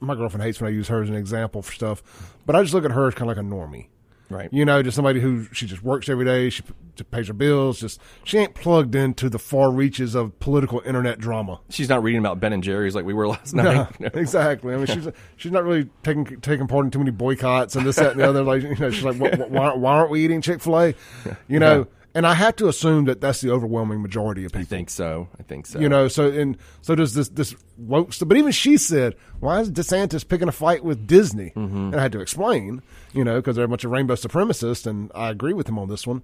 my 0.00 0.14
girlfriend 0.14 0.42
hates 0.42 0.60
when 0.60 0.70
I 0.72 0.74
use 0.74 0.88
her 0.88 1.02
as 1.02 1.08
an 1.08 1.14
example 1.14 1.62
for 1.62 1.72
stuff, 1.72 2.34
but 2.46 2.56
I 2.56 2.62
just 2.62 2.74
look 2.74 2.84
at 2.84 2.92
her 2.92 3.08
as 3.08 3.14
kind 3.14 3.30
of 3.30 3.36
like 3.36 3.44
a 3.44 3.48
normie. 3.48 3.86
Right. 4.30 4.48
You 4.52 4.64
know, 4.64 4.80
just 4.82 4.94
somebody 4.94 5.20
who 5.20 5.46
she 5.52 5.66
just 5.66 5.82
works 5.82 6.08
every 6.08 6.24
day. 6.24 6.50
She, 6.50 6.62
p- 6.62 6.72
pays 7.10 7.26
her 7.28 7.34
bills. 7.34 7.80
Just 7.80 8.00
she 8.24 8.38
ain't 8.38 8.54
plugged 8.54 8.94
into 8.94 9.28
the 9.28 9.38
far 9.38 9.70
reaches 9.70 10.14
of 10.14 10.38
political 10.38 10.82
internet 10.84 11.18
drama. 11.18 11.60
She's 11.68 11.88
not 11.88 12.02
reading 12.02 12.20
about 12.20 12.38
Ben 12.38 12.52
and 12.52 12.62
Jerry's 12.62 12.94
like 12.94 13.04
we 13.04 13.12
were 13.12 13.26
last 13.26 13.54
night. 13.54 13.88
exactly. 14.00 14.72
I 14.72 14.76
mean, 14.76 14.86
she's 14.86 15.08
she's 15.36 15.50
not 15.50 15.64
really 15.64 15.88
taking 16.04 16.24
taking 16.40 16.68
part 16.68 16.84
in 16.84 16.90
too 16.90 17.00
many 17.00 17.10
boycotts 17.10 17.74
and 17.74 17.84
this, 17.84 17.96
that, 17.96 18.12
and 18.12 18.20
the 18.20 18.28
other. 18.28 18.42
Like, 18.42 18.62
you 18.62 18.76
know, 18.76 18.90
she's 18.90 19.02
like, 19.02 19.16
why, 19.16 19.30
why, 19.30 19.74
why 19.74 19.92
aren't 19.94 20.10
we 20.10 20.24
eating 20.24 20.40
Chick 20.42 20.60
Fil 20.60 20.78
A? 20.78 20.94
You 21.48 21.58
know, 21.58 21.88
and 22.14 22.26
I 22.26 22.34
have 22.34 22.56
to 22.56 22.68
assume 22.68 23.04
that 23.04 23.20
that's 23.20 23.40
the 23.40 23.50
overwhelming 23.50 24.02
majority 24.02 24.44
of 24.44 24.52
people. 24.52 24.62
I 24.62 24.64
think 24.64 24.90
so. 24.90 25.28
I 25.38 25.42
think 25.42 25.66
so. 25.66 25.78
You 25.78 25.88
know, 25.88 26.08
so 26.08 26.28
and 26.28 26.56
so 26.82 26.94
does 26.94 27.14
this 27.14 27.28
this 27.28 27.54
woke 27.78 28.12
stuff. 28.12 28.28
But 28.28 28.36
even 28.36 28.52
she 28.52 28.76
said, 28.76 29.14
"Why 29.38 29.60
is 29.60 29.70
DeSantis 29.70 30.26
picking 30.26 30.48
a 30.48 30.52
fight 30.52 30.84
with 30.84 31.06
Disney?" 31.06 31.52
Mm-hmm. 31.56 31.76
And 31.76 31.96
I 31.96 32.02
had 32.02 32.12
to 32.12 32.20
explain, 32.20 32.82
you 33.12 33.24
know, 33.24 33.36
because 33.36 33.56
they're 33.56 33.64
a 33.64 33.68
bunch 33.68 33.84
of 33.84 33.90
rainbow 33.90 34.14
supremacists, 34.14 34.86
and 34.86 35.10
I 35.14 35.30
agree 35.30 35.52
with 35.52 35.68
him 35.68 35.78
on 35.78 35.88
this 35.88 36.06
one. 36.06 36.22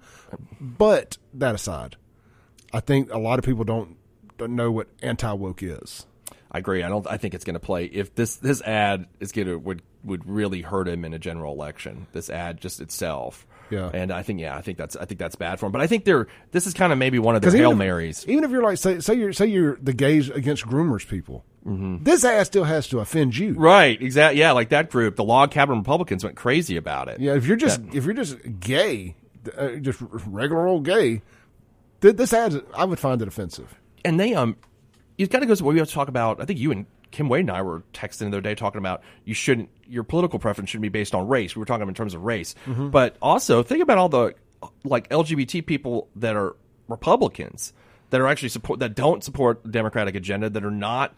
But 0.60 1.18
that 1.34 1.54
aside, 1.54 1.96
I 2.72 2.80
think 2.80 3.12
a 3.12 3.18
lot 3.18 3.38
of 3.38 3.44
people 3.44 3.64
don't 3.64 3.96
don't 4.38 4.56
know 4.56 4.70
what 4.70 4.88
anti 5.02 5.32
woke 5.32 5.62
is. 5.62 6.06
I 6.50 6.58
agree. 6.58 6.82
I 6.82 6.88
don't. 6.88 7.06
I 7.06 7.16
think 7.16 7.34
it's 7.34 7.44
going 7.44 7.54
to 7.54 7.60
play. 7.60 7.84
If 7.86 8.14
this 8.14 8.36
this 8.36 8.60
ad 8.62 9.06
is 9.20 9.32
going 9.32 9.48
to 9.48 9.56
would 9.56 9.82
would 10.04 10.28
really 10.28 10.62
hurt 10.62 10.88
him 10.88 11.04
in 11.04 11.12
a 11.14 11.18
general 11.18 11.52
election. 11.52 12.06
This 12.12 12.30
ad 12.30 12.60
just 12.60 12.80
itself. 12.80 13.46
Yeah. 13.70 13.90
And 13.92 14.12
I 14.12 14.22
think 14.22 14.40
yeah, 14.40 14.56
I 14.56 14.60
think 14.62 14.78
that's 14.78 14.96
I 14.96 15.04
think 15.04 15.18
that's 15.18 15.34
bad 15.36 15.58
for 15.58 15.66
him. 15.66 15.72
But 15.72 15.80
I 15.80 15.86
think 15.86 16.04
they're 16.04 16.26
this 16.52 16.66
is 16.66 16.74
kind 16.74 16.92
of 16.92 16.98
maybe 16.98 17.18
one 17.18 17.34
of 17.36 17.42
their 17.42 17.50
hail 17.50 17.72
if, 17.72 17.78
marys. 17.78 18.24
Even 18.28 18.44
if 18.44 18.50
you're 18.50 18.62
like 18.62 18.78
say 18.78 19.00
say 19.00 19.14
you're 19.14 19.32
say 19.32 19.46
you're 19.46 19.76
the 19.76 19.92
gays 19.92 20.30
against 20.30 20.64
groomers 20.64 21.06
people, 21.08 21.44
this 21.64 22.24
ad 22.24 22.46
still 22.46 22.64
has 22.64 22.86
to 22.88 23.00
offend 23.00 23.36
you. 23.36 23.54
Right. 23.54 24.00
Exactly. 24.00 24.40
Yeah. 24.40 24.52
Like 24.52 24.68
that 24.70 24.90
group, 24.90 25.16
the 25.16 25.24
log 25.24 25.50
cabin 25.50 25.78
Republicans 25.78 26.22
went 26.24 26.36
crazy 26.36 26.76
about 26.76 27.08
it. 27.08 27.20
Yeah, 27.20 27.34
if 27.34 27.46
you're 27.46 27.56
just 27.56 27.80
if 27.92 28.04
you're 28.04 28.14
just 28.14 28.36
gay, 28.60 29.16
uh, 29.56 29.70
just 29.76 30.00
regular 30.26 30.66
old 30.66 30.84
gay, 30.84 31.22
th- 32.00 32.16
this 32.16 32.32
ad 32.32 32.62
I 32.74 32.84
would 32.84 32.98
find 33.00 33.20
it 33.22 33.28
offensive. 33.28 33.74
and 34.04 34.20
they 34.20 34.34
um 34.34 34.56
of 35.18 35.30
goes 35.48 35.58
to 35.58 35.64
what 35.64 35.72
we 35.72 35.78
have 35.78 35.88
to 35.88 35.94
talk 35.94 36.08
about 36.08 36.42
i 36.42 36.44
think 36.44 36.58
you 36.58 36.70
and 36.70 36.84
kim 37.16 37.30
wade 37.30 37.40
and 37.40 37.50
i 37.50 37.62
were 37.62 37.82
texting 37.94 38.18
the 38.18 38.26
other 38.26 38.40
day 38.42 38.54
talking 38.54 38.78
about 38.78 39.02
you 39.24 39.32
shouldn't 39.32 39.70
your 39.88 40.04
political 40.04 40.38
preference 40.38 40.68
shouldn't 40.70 40.82
be 40.82 40.88
based 40.88 41.14
on 41.14 41.26
race. 41.28 41.56
We 41.56 41.60
were 41.60 41.66
talking 41.66 41.82
about 41.82 41.90
in 41.90 41.94
terms 41.94 42.14
of 42.14 42.22
race. 42.22 42.54
Mm-hmm. 42.66 42.90
But 42.90 43.16
also 43.22 43.62
think 43.62 43.82
about 43.82 43.98
all 43.98 44.08
the 44.08 44.34
like 44.84 45.08
lgbt 45.08 45.64
people 45.66 46.08
that 46.16 46.36
are 46.36 46.56
republicans 46.88 47.72
that 48.10 48.20
are 48.20 48.26
actually 48.26 48.48
support 48.48 48.80
that 48.80 48.94
don't 48.94 49.22
support 49.22 49.62
the 49.62 49.70
democratic 49.70 50.14
agenda 50.14 50.50
that 50.50 50.64
are 50.64 50.70
not 50.70 51.14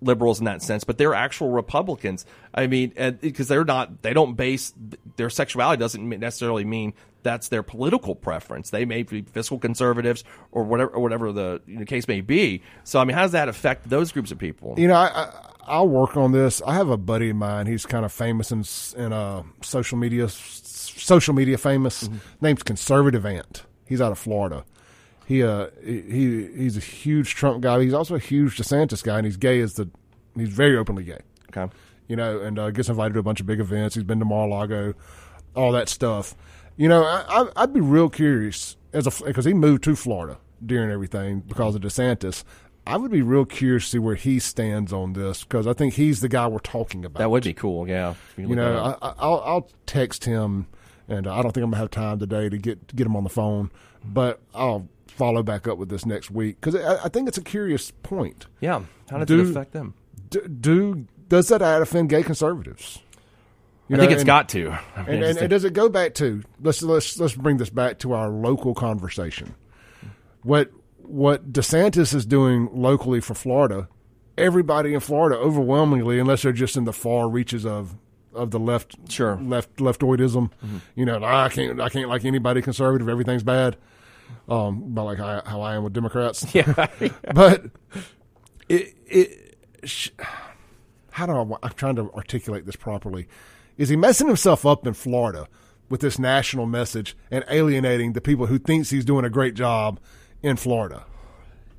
liberals 0.00 0.38
in 0.38 0.44
that 0.44 0.62
sense, 0.62 0.84
but 0.84 0.98
they're 0.98 1.14
actual 1.14 1.50
Republicans. 1.50 2.24
I 2.54 2.66
mean, 2.66 2.92
because 3.20 3.48
they're 3.48 3.64
not, 3.64 4.02
they 4.02 4.12
don't 4.12 4.34
base 4.34 4.72
their 5.16 5.30
sexuality 5.30 5.80
doesn't 5.80 6.08
necessarily 6.08 6.64
mean 6.64 6.94
that's 7.22 7.48
their 7.48 7.62
political 7.62 8.14
preference. 8.14 8.70
They 8.70 8.84
may 8.84 9.02
be 9.02 9.22
fiscal 9.22 9.58
conservatives 9.58 10.24
or 10.52 10.62
whatever, 10.62 10.90
or 10.90 11.02
whatever 11.02 11.32
the 11.32 11.60
you 11.66 11.78
know, 11.78 11.84
case 11.84 12.06
may 12.06 12.20
be. 12.20 12.62
So, 12.84 13.00
I 13.00 13.04
mean, 13.04 13.16
how 13.16 13.22
does 13.22 13.32
that 13.32 13.48
affect 13.48 13.88
those 13.88 14.12
groups 14.12 14.30
of 14.30 14.38
people? 14.38 14.74
You 14.78 14.88
know, 14.88 14.94
I, 14.94 15.06
I 15.06 15.48
I'll 15.68 15.88
work 15.88 16.16
on 16.16 16.32
this. 16.32 16.62
I 16.66 16.74
have 16.74 16.88
a 16.88 16.96
buddy 16.96 17.30
of 17.30 17.36
mine. 17.36 17.66
He's 17.66 17.86
kind 17.86 18.04
of 18.04 18.12
famous 18.12 18.50
in 18.50 18.64
in 18.96 19.12
uh, 19.12 19.42
social 19.62 19.98
media, 19.98 20.28
social 20.28 21.34
media 21.34 21.58
famous. 21.58 22.08
Name's 22.40 22.62
Conservative 22.62 23.26
Ant. 23.26 23.64
He's 23.84 24.00
out 24.00 24.12
of 24.12 24.18
Florida. 24.18 24.64
He 25.28 25.42
uh 25.42 25.66
he 25.84 26.48
he's 26.56 26.78
a 26.78 26.80
huge 26.80 27.34
Trump 27.34 27.62
guy. 27.62 27.82
He's 27.82 27.92
also 27.92 28.14
a 28.14 28.18
huge 28.18 28.56
DeSantis 28.56 29.04
guy, 29.04 29.18
and 29.18 29.26
he's 29.26 29.36
gay 29.36 29.60
as 29.60 29.74
the 29.74 29.90
he's 30.34 30.48
very 30.48 30.74
openly 30.78 31.04
gay. 31.04 31.20
Okay. 31.54 31.70
You 32.06 32.16
know, 32.16 32.40
and 32.40 32.58
uh, 32.58 32.70
gets 32.70 32.88
invited 32.88 33.12
to 33.12 33.20
a 33.20 33.22
bunch 33.22 33.38
of 33.38 33.44
big 33.44 33.60
events. 33.60 33.94
He's 33.94 34.04
been 34.04 34.20
to 34.20 34.24
Mar-a-Lago, 34.24 34.94
all 35.54 35.72
that 35.72 35.90
stuff. 35.90 36.34
You 36.78 36.88
know, 36.88 37.04
I, 37.04 37.24
I, 37.28 37.48
I'd 37.56 37.74
be 37.74 37.82
real 37.82 38.08
curious 38.08 38.78
as 38.94 39.06
a 39.06 39.24
because 39.24 39.44
he 39.44 39.52
moved 39.52 39.84
to 39.84 39.94
Florida 39.94 40.38
during 40.64 40.90
everything 40.90 41.40
because 41.40 41.74
of 41.74 41.82
DeSantis. 41.82 42.42
I 42.86 42.96
would 42.96 43.10
be 43.10 43.20
real 43.20 43.44
curious 43.44 43.84
to 43.84 43.90
see 43.90 43.98
where 43.98 44.14
he 44.14 44.38
stands 44.38 44.94
on 44.94 45.12
this 45.12 45.44
because 45.44 45.66
I 45.66 45.74
think 45.74 45.92
he's 45.92 46.22
the 46.22 46.28
guy 46.30 46.46
we're 46.46 46.58
talking 46.60 47.04
about. 47.04 47.18
That 47.18 47.30
would 47.30 47.44
be 47.44 47.52
cool. 47.52 47.86
Yeah. 47.86 48.14
You 48.38 48.56
know, 48.56 48.78
I, 48.78 49.06
I, 49.06 49.14
I'll, 49.18 49.42
I'll 49.44 49.70
text 49.84 50.24
him, 50.24 50.68
and 51.08 51.26
uh, 51.26 51.34
I 51.34 51.42
don't 51.42 51.52
think 51.52 51.64
I'm 51.64 51.70
gonna 51.70 51.80
have 51.80 51.90
time 51.90 52.18
today 52.18 52.48
to 52.48 52.58
get 52.58 52.88
to 52.88 52.94
get 52.96 53.06
him 53.06 53.16
on 53.16 53.24
the 53.24 53.30
phone, 53.30 53.70
but 54.04 54.40
I'll 54.54 54.88
follow 55.08 55.42
back 55.42 55.66
up 55.66 55.78
with 55.78 55.88
this 55.88 56.06
next 56.06 56.30
week 56.30 56.60
because 56.60 56.74
I, 56.76 57.04
I 57.04 57.08
think 57.08 57.26
it's 57.28 57.38
a 57.38 57.42
curious 57.42 57.90
point. 58.02 58.46
yeah. 58.60 58.82
How 59.10 59.18
does 59.18 59.26
Do- 59.26 59.40
it 59.40 59.50
affect 59.50 59.72
them? 59.72 59.94
Do, 60.30 60.40
do 60.46 61.06
does 61.28 61.48
that 61.48 61.62
offend 61.62 62.10
gay 62.10 62.22
conservatives? 62.22 63.00
You 63.88 63.96
I 63.96 64.00
think 64.00 64.10
know, 64.10 64.14
it's 64.14 64.20
and- 64.22 64.26
got 64.26 64.48
to. 64.50 64.70
I 64.96 65.02
mean, 65.02 65.14
And, 65.14 65.24
and, 65.24 65.38
and 65.38 65.50
does 65.50 65.64
it 65.64 65.72
go 65.72 65.88
back 65.88 66.14
to 66.16 66.42
let's 66.60 66.82
let's 66.82 67.18
let's 67.18 67.34
bring 67.34 67.56
this 67.56 67.70
back 67.70 67.98
to 68.00 68.12
our 68.12 68.28
local 68.28 68.74
conversation? 68.74 69.54
What 70.42 70.70
what 71.02 71.52
DeSantis 71.52 72.14
is 72.14 72.26
doing 72.26 72.68
locally 72.72 73.20
for 73.20 73.32
Florida, 73.34 73.88
everybody 74.36 74.92
in 74.92 75.00
Florida 75.00 75.36
overwhelmingly, 75.38 76.18
unless 76.18 76.42
they're 76.42 76.52
just 76.52 76.76
in 76.76 76.84
the 76.84 76.92
far 76.92 77.28
reaches 77.30 77.64
of 77.64 77.96
of 78.38 78.50
the 78.50 78.58
left 78.58 78.96
Sure. 79.10 79.36
Mm-hmm. 79.36 79.50
left 79.50 79.76
leftoidism, 79.76 80.50
you 80.94 81.04
know, 81.04 81.22
I 81.22 81.48
can't 81.48 81.80
I 81.80 81.88
can't 81.88 82.08
like 82.08 82.24
anybody 82.24 82.62
conservative, 82.62 83.08
everything's 83.08 83.42
bad. 83.42 83.76
Um, 84.48 84.94
but 84.94 85.04
like 85.04 85.18
how, 85.18 85.42
how 85.44 85.60
I 85.62 85.74
am 85.76 85.84
with 85.84 85.92
Democrats. 85.92 86.46
yeah. 86.54 86.86
but 87.34 87.66
it 88.68 88.94
it 89.06 89.58
sh- 89.84 90.10
how 91.10 91.26
do 91.26 91.32
I, 91.32 91.56
I'm 91.66 91.72
trying 91.74 91.96
to 91.96 92.10
articulate 92.12 92.64
this 92.66 92.76
properly? 92.76 93.26
Is 93.76 93.88
he 93.88 93.96
messing 93.96 94.26
himself 94.26 94.64
up 94.66 94.86
in 94.86 94.94
Florida 94.94 95.48
with 95.88 96.00
this 96.00 96.18
national 96.18 96.66
message 96.66 97.16
and 97.30 97.44
alienating 97.48 98.12
the 98.12 98.20
people 98.20 98.46
who 98.46 98.58
thinks 98.58 98.90
he's 98.90 99.04
doing 99.04 99.24
a 99.24 99.30
great 99.30 99.54
job 99.54 99.98
in 100.42 100.56
Florida? 100.56 101.04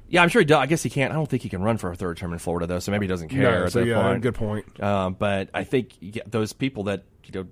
Yeah, 0.10 0.22
I'm 0.24 0.30
sure 0.30 0.42
he 0.42 0.46
does. 0.46 0.58
I 0.58 0.66
guess 0.66 0.84
he 0.84 0.90
can't. 0.90 1.12
I 1.12 1.16
don't 1.16 1.30
think 1.30 1.44
he 1.44 1.50
can 1.50 1.62
run 1.62 1.78
for 1.78 1.92
a 1.92 1.96
third 1.96 2.18
term 2.18 2.34
in 2.34 2.40
Florida, 2.40 2.68
though, 2.68 2.80
so 2.80 2.92
maybe 2.92 3.06
he 3.06 3.08
doesn't 3.10 3.30
care 3.30 3.62
No, 3.62 3.68
so 3.70 3.80
yeah, 3.82 4.02
point. 4.02 4.22
good 4.22 4.36
point. 4.36 4.84
Um, 4.84 5.14
but 5.18 5.50
I 5.54 5.64
think 5.64 5.94
those 6.28 6.52
people 6.54 6.84
that 6.86 7.04
you 7.26 7.32
know 7.42 7.48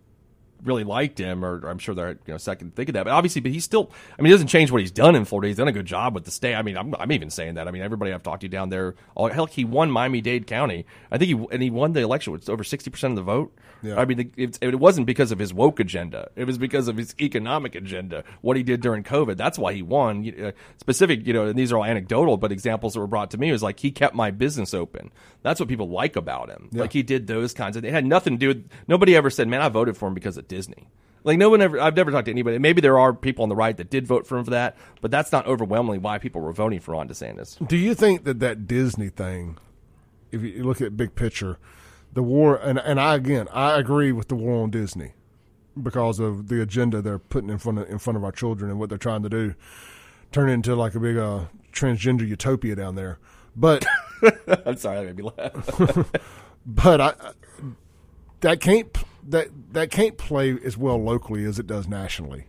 really 0.63 0.83
liked 0.83 1.17
him, 1.19 1.43
or, 1.43 1.59
or 1.59 1.69
I'm 1.69 1.77
sure 1.77 1.95
they're 1.95 2.11
you 2.11 2.33
know 2.33 2.37
second 2.37 2.75
think 2.75 2.89
of 2.89 2.93
that. 2.93 3.05
But 3.05 3.13
obviously, 3.13 3.41
but 3.41 3.51
he's 3.51 3.63
still. 3.63 3.91
I 4.17 4.21
mean, 4.21 4.27
he 4.27 4.33
doesn't 4.33 4.47
change 4.47 4.71
what 4.71 4.81
he's 4.81 4.91
done 4.91 5.15
in 5.15 5.25
Florida. 5.25 5.47
He's 5.47 5.57
done 5.57 5.67
a 5.67 5.71
good 5.71 5.85
job 5.85 6.15
with 6.15 6.25
the 6.25 6.31
state. 6.31 6.55
I 6.55 6.61
mean, 6.61 6.77
I'm, 6.77 6.93
I'm 6.95 7.11
even 7.11 7.29
saying 7.29 7.55
that. 7.55 7.67
I 7.67 7.71
mean, 7.71 7.81
everybody 7.81 8.13
I've 8.13 8.23
talked 8.23 8.41
to 8.41 8.47
down 8.47 8.69
there, 8.69 8.95
all, 9.15 9.29
hell, 9.29 9.45
he 9.45 9.65
won 9.65 9.91
Miami 9.91 10.21
Dade 10.21 10.47
County. 10.47 10.85
I 11.11 11.17
think 11.17 11.27
he 11.39 11.47
and 11.51 11.61
he 11.61 11.69
won 11.69 11.93
the 11.93 12.01
election 12.01 12.33
with 12.33 12.49
over 12.49 12.63
sixty 12.63 12.89
percent 12.89 13.11
of 13.11 13.15
the 13.17 13.23
vote. 13.23 13.53
Yeah. 13.83 13.99
I 13.99 14.05
mean, 14.05 14.17
the, 14.17 14.31
it, 14.37 14.57
it 14.61 14.79
wasn't 14.79 15.05
because 15.05 15.31
of 15.31 15.37
his 15.37 15.53
woke 15.53 15.79
agenda. 15.79 16.29
It 16.35 16.45
was 16.45 16.57
because 16.57 16.87
of 16.87 16.97
his 16.97 17.13
economic 17.21 17.75
agenda. 17.75 18.23
What 18.41 18.57
he 18.57 18.63
did 18.63 18.81
during 18.81 19.03
COVID. 19.03 19.37
That's 19.37 19.59
why 19.59 19.73
he 19.73 19.83
won. 19.83 20.23
You- 20.23 20.47
uh, 20.47 20.51
specific, 20.77 21.25
you 21.25 21.33
know, 21.33 21.47
and 21.47 21.57
these 21.57 21.71
are 21.71 21.77
all 21.77 21.85
anecdotal, 21.85 22.37
but 22.37 22.51
examples 22.51 22.93
that 22.93 22.99
were 22.99 23.07
brought 23.07 23.31
to 23.31 23.37
me 23.37 23.51
was 23.51 23.61
like 23.63 23.79
he 23.79 23.91
kept 23.91 24.15
my 24.15 24.31
business 24.31 24.73
open. 24.73 25.11
That's 25.43 25.59
what 25.59 25.69
people 25.69 25.89
like 25.89 26.15
about 26.15 26.49
him. 26.49 26.69
Like 26.71 26.91
he 26.93 27.03
did 27.03 27.27
those 27.27 27.53
kinds 27.53 27.77
of. 27.77 27.85
It 27.85 27.93
had 27.93 28.05
nothing 28.05 28.33
to 28.33 28.37
do 28.39 28.47
with. 28.49 28.69
Nobody 28.87 29.15
ever 29.15 29.29
said, 29.29 29.47
"Man, 29.47 29.61
I 29.61 29.69
voted 29.69 29.95
for 29.95 30.07
him 30.07 30.13
because 30.13 30.37
of 30.37 30.46
Disney." 30.47 30.89
Like 31.23 31.37
no 31.37 31.49
one 31.49 31.61
ever. 31.61 31.77
I've 31.79 31.95
never 31.95 32.09
talked 32.09 32.25
to 32.25 32.31
anybody. 32.31 32.57
Maybe 32.57 32.79
there 32.79 32.97
are 32.97 33.13
people 33.13 33.43
on 33.43 33.49
the 33.49 33.55
right 33.55 33.75
that 33.75 33.89
did 33.89 34.07
vote 34.07 34.25
for 34.25 34.37
him 34.37 34.45
for 34.45 34.51
that, 34.51 34.77
but 35.01 35.11
that's 35.11 35.31
not 35.31 35.45
overwhelmingly 35.45 35.97
why 35.97 36.19
people 36.19 36.39
were 36.39 36.53
voting 36.53 36.79
for 36.79 36.93
Ron 36.93 37.09
DeSantis. 37.09 37.67
Do 37.67 37.75
you 37.75 37.93
think 37.93 38.23
that 38.23 38.39
that 38.39 38.65
Disney 38.65 39.09
thing, 39.09 39.57
if 40.31 40.41
you 40.41 40.63
look 40.63 40.79
at 40.79 40.95
big 40.95 41.15
picture, 41.15 41.57
the 42.13 42.23
war, 42.23 42.55
and, 42.55 42.79
and 42.79 42.97
I 42.97 43.15
again, 43.15 43.49
I 43.51 43.77
agree 43.77 44.13
with 44.13 44.29
the 44.29 44.35
war 44.35 44.63
on 44.63 44.69
Disney 44.69 45.15
because 45.83 46.19
of 46.19 46.47
the 46.47 46.61
agenda 46.61 47.01
they're 47.01 47.19
putting 47.19 47.49
in 47.49 47.57
front 47.57 47.79
of 47.79 47.89
in 47.89 47.99
front 47.99 48.15
of 48.15 48.23
our 48.23 48.31
children 48.31 48.71
and 48.71 48.79
what 48.79 48.87
they're 48.87 48.97
trying 48.97 49.23
to 49.23 49.29
do, 49.29 49.53
turn 50.31 50.49
it 50.49 50.53
into 50.53 50.75
like 50.75 50.95
a 50.95 50.99
big 51.01 51.17
uh, 51.17 51.41
transgender 51.73 52.25
utopia 52.25 52.75
down 52.75 52.95
there. 52.95 53.19
But 53.53 53.85
I'm 54.65 54.77
sorry, 54.77 55.05
that 55.05 55.15
made 55.15 55.17
me 55.17 55.29
laugh. 55.37 56.11
but 56.65 57.01
I 57.01 57.13
that 58.39 58.61
can't 58.61 58.87
that 59.27 59.47
that 59.73 59.91
can't 59.91 60.17
play 60.17 60.57
as 60.63 60.77
well 60.77 60.97
locally 61.01 61.43
as 61.45 61.59
it 61.59 61.67
does 61.67 61.87
nationally. 61.87 62.45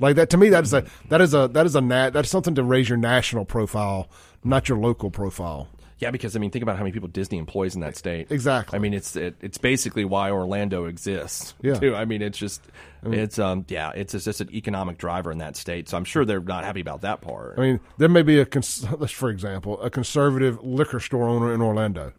Like 0.00 0.16
that 0.16 0.30
to 0.30 0.36
me, 0.36 0.48
that 0.50 0.64
is 0.64 0.74
a 0.74 0.84
that 1.08 1.20
is 1.20 1.32
a 1.34 1.48
that 1.48 1.66
is 1.66 1.76
a 1.76 1.80
nat 1.80 2.10
that's 2.10 2.28
something 2.28 2.54
to 2.56 2.62
raise 2.62 2.88
your 2.88 2.98
national 2.98 3.44
profile, 3.44 4.08
not 4.42 4.68
your 4.68 4.78
local 4.78 5.10
profile. 5.10 5.68
Yeah, 6.02 6.10
because 6.10 6.34
I 6.34 6.40
mean, 6.40 6.50
think 6.50 6.64
about 6.64 6.76
how 6.76 6.82
many 6.82 6.90
people 6.90 7.08
Disney 7.08 7.38
employs 7.38 7.76
in 7.76 7.80
that 7.82 7.96
state. 7.96 8.32
Exactly. 8.32 8.76
I 8.76 8.80
mean, 8.80 8.92
it's 8.92 9.14
it, 9.14 9.36
it's 9.40 9.58
basically 9.58 10.04
why 10.04 10.32
Orlando 10.32 10.86
exists. 10.86 11.54
Yeah. 11.62 11.74
Too. 11.74 11.94
I 11.94 12.04
mean, 12.06 12.22
it's 12.22 12.36
just 12.36 12.60
it's 13.04 13.38
um 13.38 13.64
yeah, 13.68 13.92
it's 13.94 14.12
just 14.12 14.40
an 14.40 14.52
economic 14.52 14.98
driver 14.98 15.30
in 15.30 15.38
that 15.38 15.54
state. 15.54 15.88
So 15.88 15.96
I'm 15.96 16.04
sure 16.04 16.24
they're 16.24 16.40
not 16.40 16.64
happy 16.64 16.80
about 16.80 17.02
that 17.02 17.20
part. 17.20 17.56
I 17.56 17.60
mean, 17.60 17.80
there 17.98 18.08
may 18.08 18.22
be 18.22 18.40
a 18.40 18.44
cons- 18.44 18.84
for 19.12 19.30
example 19.30 19.80
a 19.80 19.90
conservative 19.90 20.58
liquor 20.64 20.98
store 20.98 21.28
owner 21.28 21.54
in 21.54 21.62
Orlando. 21.62 22.12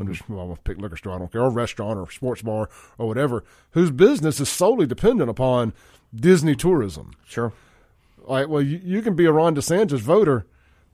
I'm 0.00 0.12
just 0.12 0.28
well, 0.28 0.40
I'm 0.40 0.48
gonna 0.48 0.60
pick 0.64 0.78
liquor 0.78 0.96
store. 0.96 1.14
I 1.14 1.18
don't 1.18 1.30
care, 1.30 1.42
or 1.42 1.50
restaurant, 1.50 1.98
or 1.98 2.10
sports 2.10 2.42
bar, 2.42 2.68
or 2.98 3.06
whatever, 3.06 3.44
whose 3.72 3.90
business 3.90 4.40
is 4.40 4.48
solely 4.48 4.86
dependent 4.86 5.28
upon 5.30 5.72
Disney 6.14 6.56
tourism. 6.56 7.12
sure. 7.26 7.52
Like, 8.24 8.48
well, 8.48 8.62
you, 8.62 8.80
you 8.84 9.02
can 9.02 9.14
be 9.16 9.24
a 9.24 9.32
Ron 9.32 9.56
DeSantis 9.56 10.00
voter, 10.00 10.46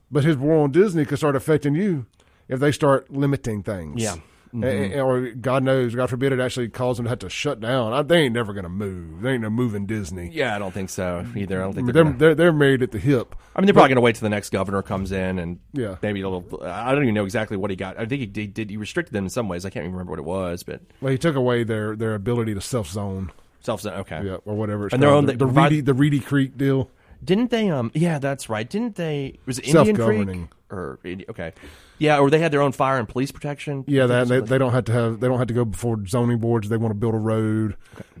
but 0.09 0.23
his 0.23 0.37
war 0.37 0.63
on 0.63 0.71
Disney 0.71 1.05
could 1.05 1.17
start 1.17 1.35
affecting 1.35 1.75
you 1.75 2.05
if 2.47 2.59
they 2.59 2.71
start 2.71 3.11
limiting 3.11 3.63
things. 3.63 4.01
Yeah. 4.01 4.15
A- 4.63 4.99
or 5.01 5.29
God 5.31 5.63
knows, 5.63 5.93
God 5.95 6.09
forbid, 6.09 6.31
it 6.31 6.39
actually 6.39 6.69
causes 6.69 6.97
them 6.97 7.05
to 7.05 7.09
have 7.09 7.19
to 7.19 7.29
shut 7.29 7.59
down. 7.59 7.93
I, 7.93 8.01
they 8.01 8.19
ain't 8.23 8.33
never 8.33 8.53
going 8.53 8.63
to 8.63 8.69
move. 8.69 9.21
They 9.21 9.33
ain't 9.33 9.41
no 9.41 9.49
moving 9.49 9.85
Disney. 9.85 10.29
Yeah, 10.33 10.55
I 10.55 10.59
don't 10.59 10.73
think 10.73 10.89
so 10.89 11.25
either. 11.35 11.59
I 11.59 11.63
don't 11.63 11.73
think 11.73 11.85
They're, 11.87 11.93
they're. 11.93 12.03
gonna- 12.03 12.17
they're, 12.17 12.35
they're 12.35 12.53
married 12.53 12.83
at 12.83 12.91
the 12.91 12.99
hip. 12.99 13.35
I 13.55 13.59
mean, 13.61 13.65
they're 13.65 13.73
probably 13.73 13.89
going 13.89 13.95
to 13.97 14.01
wait 14.01 14.15
till 14.15 14.25
the 14.25 14.29
next 14.29 14.51
governor 14.51 14.81
comes 14.83 15.11
in 15.11 15.39
and 15.39 15.59
Yeah. 15.73 15.95
maybe 16.01 16.21
a 16.21 16.29
little. 16.29 16.63
I 16.63 16.93
don't 16.93 17.03
even 17.03 17.15
know 17.15 17.23
exactly 17.25 17.57
what 17.57 17.69
he 17.71 17.75
got. 17.75 17.99
I 17.99 18.05
think 18.05 18.19
he 18.19 18.25
did. 18.27 18.53
did 18.53 18.69
he 18.69 18.77
restricted 18.77 19.13
them 19.13 19.25
in 19.25 19.29
some 19.29 19.49
ways. 19.49 19.65
I 19.65 19.69
can't 19.69 19.83
even 19.83 19.93
remember 19.93 20.11
what 20.11 20.19
it 20.19 20.25
was, 20.25 20.63
but 20.63 20.81
Well, 21.01 21.11
he 21.11 21.17
took 21.17 21.35
away 21.35 21.63
their, 21.63 21.95
their 21.95 22.13
ability 22.15 22.53
to 22.53 22.61
self 22.61 22.87
zone, 22.89 23.31
self. 23.61 23.81
Zone, 23.81 23.93
okay. 24.01 24.21
yeah, 24.23 24.37
or 24.45 24.55
whatever. 24.55 24.85
It's 24.85 24.93
And 24.93 25.01
their 25.01 25.09
own- 25.09 25.25
the, 25.25 25.31
they 25.33 25.37
the 25.37 25.45
Reedy 25.47 25.81
the 25.81 25.93
Reedy 25.95 26.19
Creek 26.19 26.57
deal. 26.57 26.89
Didn't 27.23 27.49
they? 27.49 27.69
Um. 27.71 27.89
Yeah, 27.95 28.19
that's 28.19 28.47
right. 28.47 28.69
Didn't 28.69 28.95
they? 28.95 29.39
Was 29.47 29.57
it 29.57 29.67
Indian 29.75 29.95
Creek. 29.95 30.49
Or 30.69 30.99
okay? 31.29 31.53
Yeah, 31.97 32.19
or 32.19 32.29
they 32.29 32.39
had 32.39 32.51
their 32.51 32.61
own 32.61 32.71
fire 32.71 32.97
and 32.97 33.07
police 33.07 33.31
protection. 33.31 33.83
Yeah, 33.87 34.05
that 34.07 34.27
they, 34.27 34.39
they 34.39 34.57
don't 34.57 34.73
have 34.73 34.85
to 34.85 34.91
have 34.91 35.19
they 35.19 35.27
don't 35.27 35.37
have 35.39 35.47
to 35.47 35.53
go 35.53 35.65
before 35.65 36.05
zoning 36.05 36.39
boards. 36.39 36.69
They 36.69 36.77
want 36.77 36.91
to 36.91 36.99
build 36.99 37.15
a 37.15 37.19
road. 37.19 37.75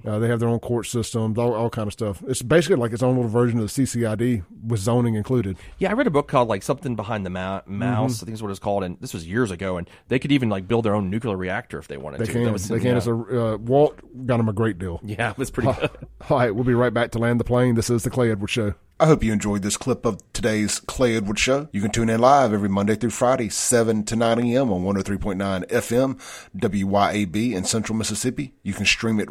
Uh, 0.07 0.19
they 0.19 0.27
have 0.29 0.39
their 0.39 0.47
own 0.47 0.59
court 0.59 0.85
systems, 0.87 1.37
all, 1.37 1.53
all 1.53 1.69
kind 1.69 1.87
of 1.87 1.93
stuff. 1.93 2.23
It's 2.27 2.41
basically 2.41 2.77
like 2.77 2.93
its 2.93 3.03
own 3.03 3.15
little 3.15 3.29
version 3.29 3.59
of 3.59 3.73
the 3.73 3.83
CCID 3.83 4.45
with 4.65 4.79
zoning 4.79 5.15
included. 5.15 5.57
Yeah, 5.79 5.89
I 5.89 5.93
read 5.93 6.07
a 6.07 6.11
book 6.11 6.27
called 6.29 6.47
like 6.47 6.63
something 6.63 6.95
behind 6.95 7.25
the 7.25 7.29
ma- 7.29 7.61
mouse. 7.65 8.15
Mm-hmm. 8.15 8.23
I 8.23 8.25
think 8.25 8.35
is 8.35 8.41
what 8.41 8.51
it's 8.51 8.59
called, 8.59 8.83
and 8.85 8.97
this 9.01 9.13
was 9.13 9.27
years 9.27 9.51
ago. 9.51 9.75
And 9.77 9.89
they 10.07 10.17
could 10.19 10.31
even 10.31 10.49
like 10.49 10.67
build 10.67 10.85
their 10.85 10.95
own 10.95 11.09
nuclear 11.09 11.35
reactor 11.35 11.77
if 11.77 11.87
they 11.89 11.97
wanted 11.97 12.19
They 12.21 12.25
to. 12.27 12.31
can. 12.31 12.53
Was- 12.53 12.67
they 12.69 12.77
can. 12.79 12.87
yeah. 12.91 12.97
It's 12.97 13.07
a 13.07 13.13
uh, 13.53 13.57
Walt 13.57 13.99
got 14.25 14.39
him 14.39 14.47
a 14.47 14.53
great 14.53 14.79
deal. 14.79 15.01
yeah, 15.03 15.31
it 15.31 15.37
was 15.37 15.51
pretty 15.51 15.73
good. 15.73 15.89
All 16.29 16.37
right, 16.39 16.55
we'll 16.55 16.63
be 16.63 16.73
right 16.73 16.93
back 16.93 17.11
to 17.11 17.19
land 17.19 17.39
the 17.39 17.43
plane. 17.43 17.75
This 17.75 17.89
is 17.89 18.03
the 18.03 18.09
Clay 18.09 18.31
Edwards 18.31 18.53
Show. 18.53 18.75
I 18.99 19.05
hope 19.05 19.23
you 19.23 19.31
enjoyed 19.31 19.61
this 19.61 19.77
clip 19.77 20.05
of 20.07 20.19
today's 20.33 20.79
Clay 20.79 21.15
Edwards 21.17 21.39
Show. 21.39 21.67
You 21.71 21.81
can 21.81 21.91
tune 21.91 22.09
in 22.09 22.19
live 22.19 22.51
every 22.51 22.67
Monday 22.69 22.95
through 22.95 23.11
Friday, 23.11 23.47
7 23.47 24.03
to 24.05 24.15
9 24.15 24.39
a.m. 24.39 24.71
on 24.71 24.81
103.9 24.83 25.67
FM, 25.67 26.19
WYAB 26.57 27.53
in 27.53 27.63
Central 27.63 27.95
Mississippi. 27.95 28.53
You 28.63 28.73
can 28.73 28.87
stream 28.87 29.19
it 29.19 29.29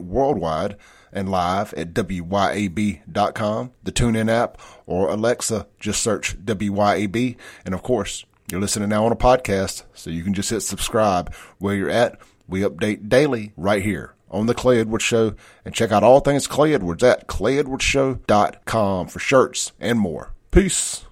and 1.13 1.31
live 1.31 1.73
at 1.75 1.95
WYAB.com, 1.95 3.73
the 3.85 3.93
TuneIn 3.93 4.31
app, 4.31 4.61
or 4.87 5.09
Alexa. 5.09 5.67
Just 5.79 6.03
search 6.03 6.37
WYAB. 6.45 7.37
And 7.65 7.75
of 7.75 7.83
course, 7.83 8.25
you're 8.51 8.61
listening 8.61 8.89
now 8.89 9.07
on 9.07 9.13
a 9.13 9.17
podcast, 9.17 9.85
so 9.95 10.11
you 10.11 10.23
can 10.23 10.35
just 10.35 10.51
hit 10.51 10.61
subscribe 10.61 11.35
where 11.59 11.75
you're 11.75 11.91
at. 11.91 12.21
We 12.49 12.61
update 12.61 13.09
daily 13.09 13.53
right 13.57 13.83
here 13.83 14.15
on 14.31 14.47
the 14.47 14.55
Clay 14.55 14.81
Edwards 14.81 15.05
Show 15.05 15.35
and 15.65 15.75
check 15.75 15.91
out 15.91 16.03
all 16.03 16.21
things 16.21 16.47
Clay 16.47 16.75
Edwards 16.75 17.03
at 17.03 17.27
clayedwardsshow.com 17.27 19.09
for 19.09 19.19
shirts 19.19 19.73
and 19.81 19.99
more. 19.99 20.33
Peace. 20.51 21.06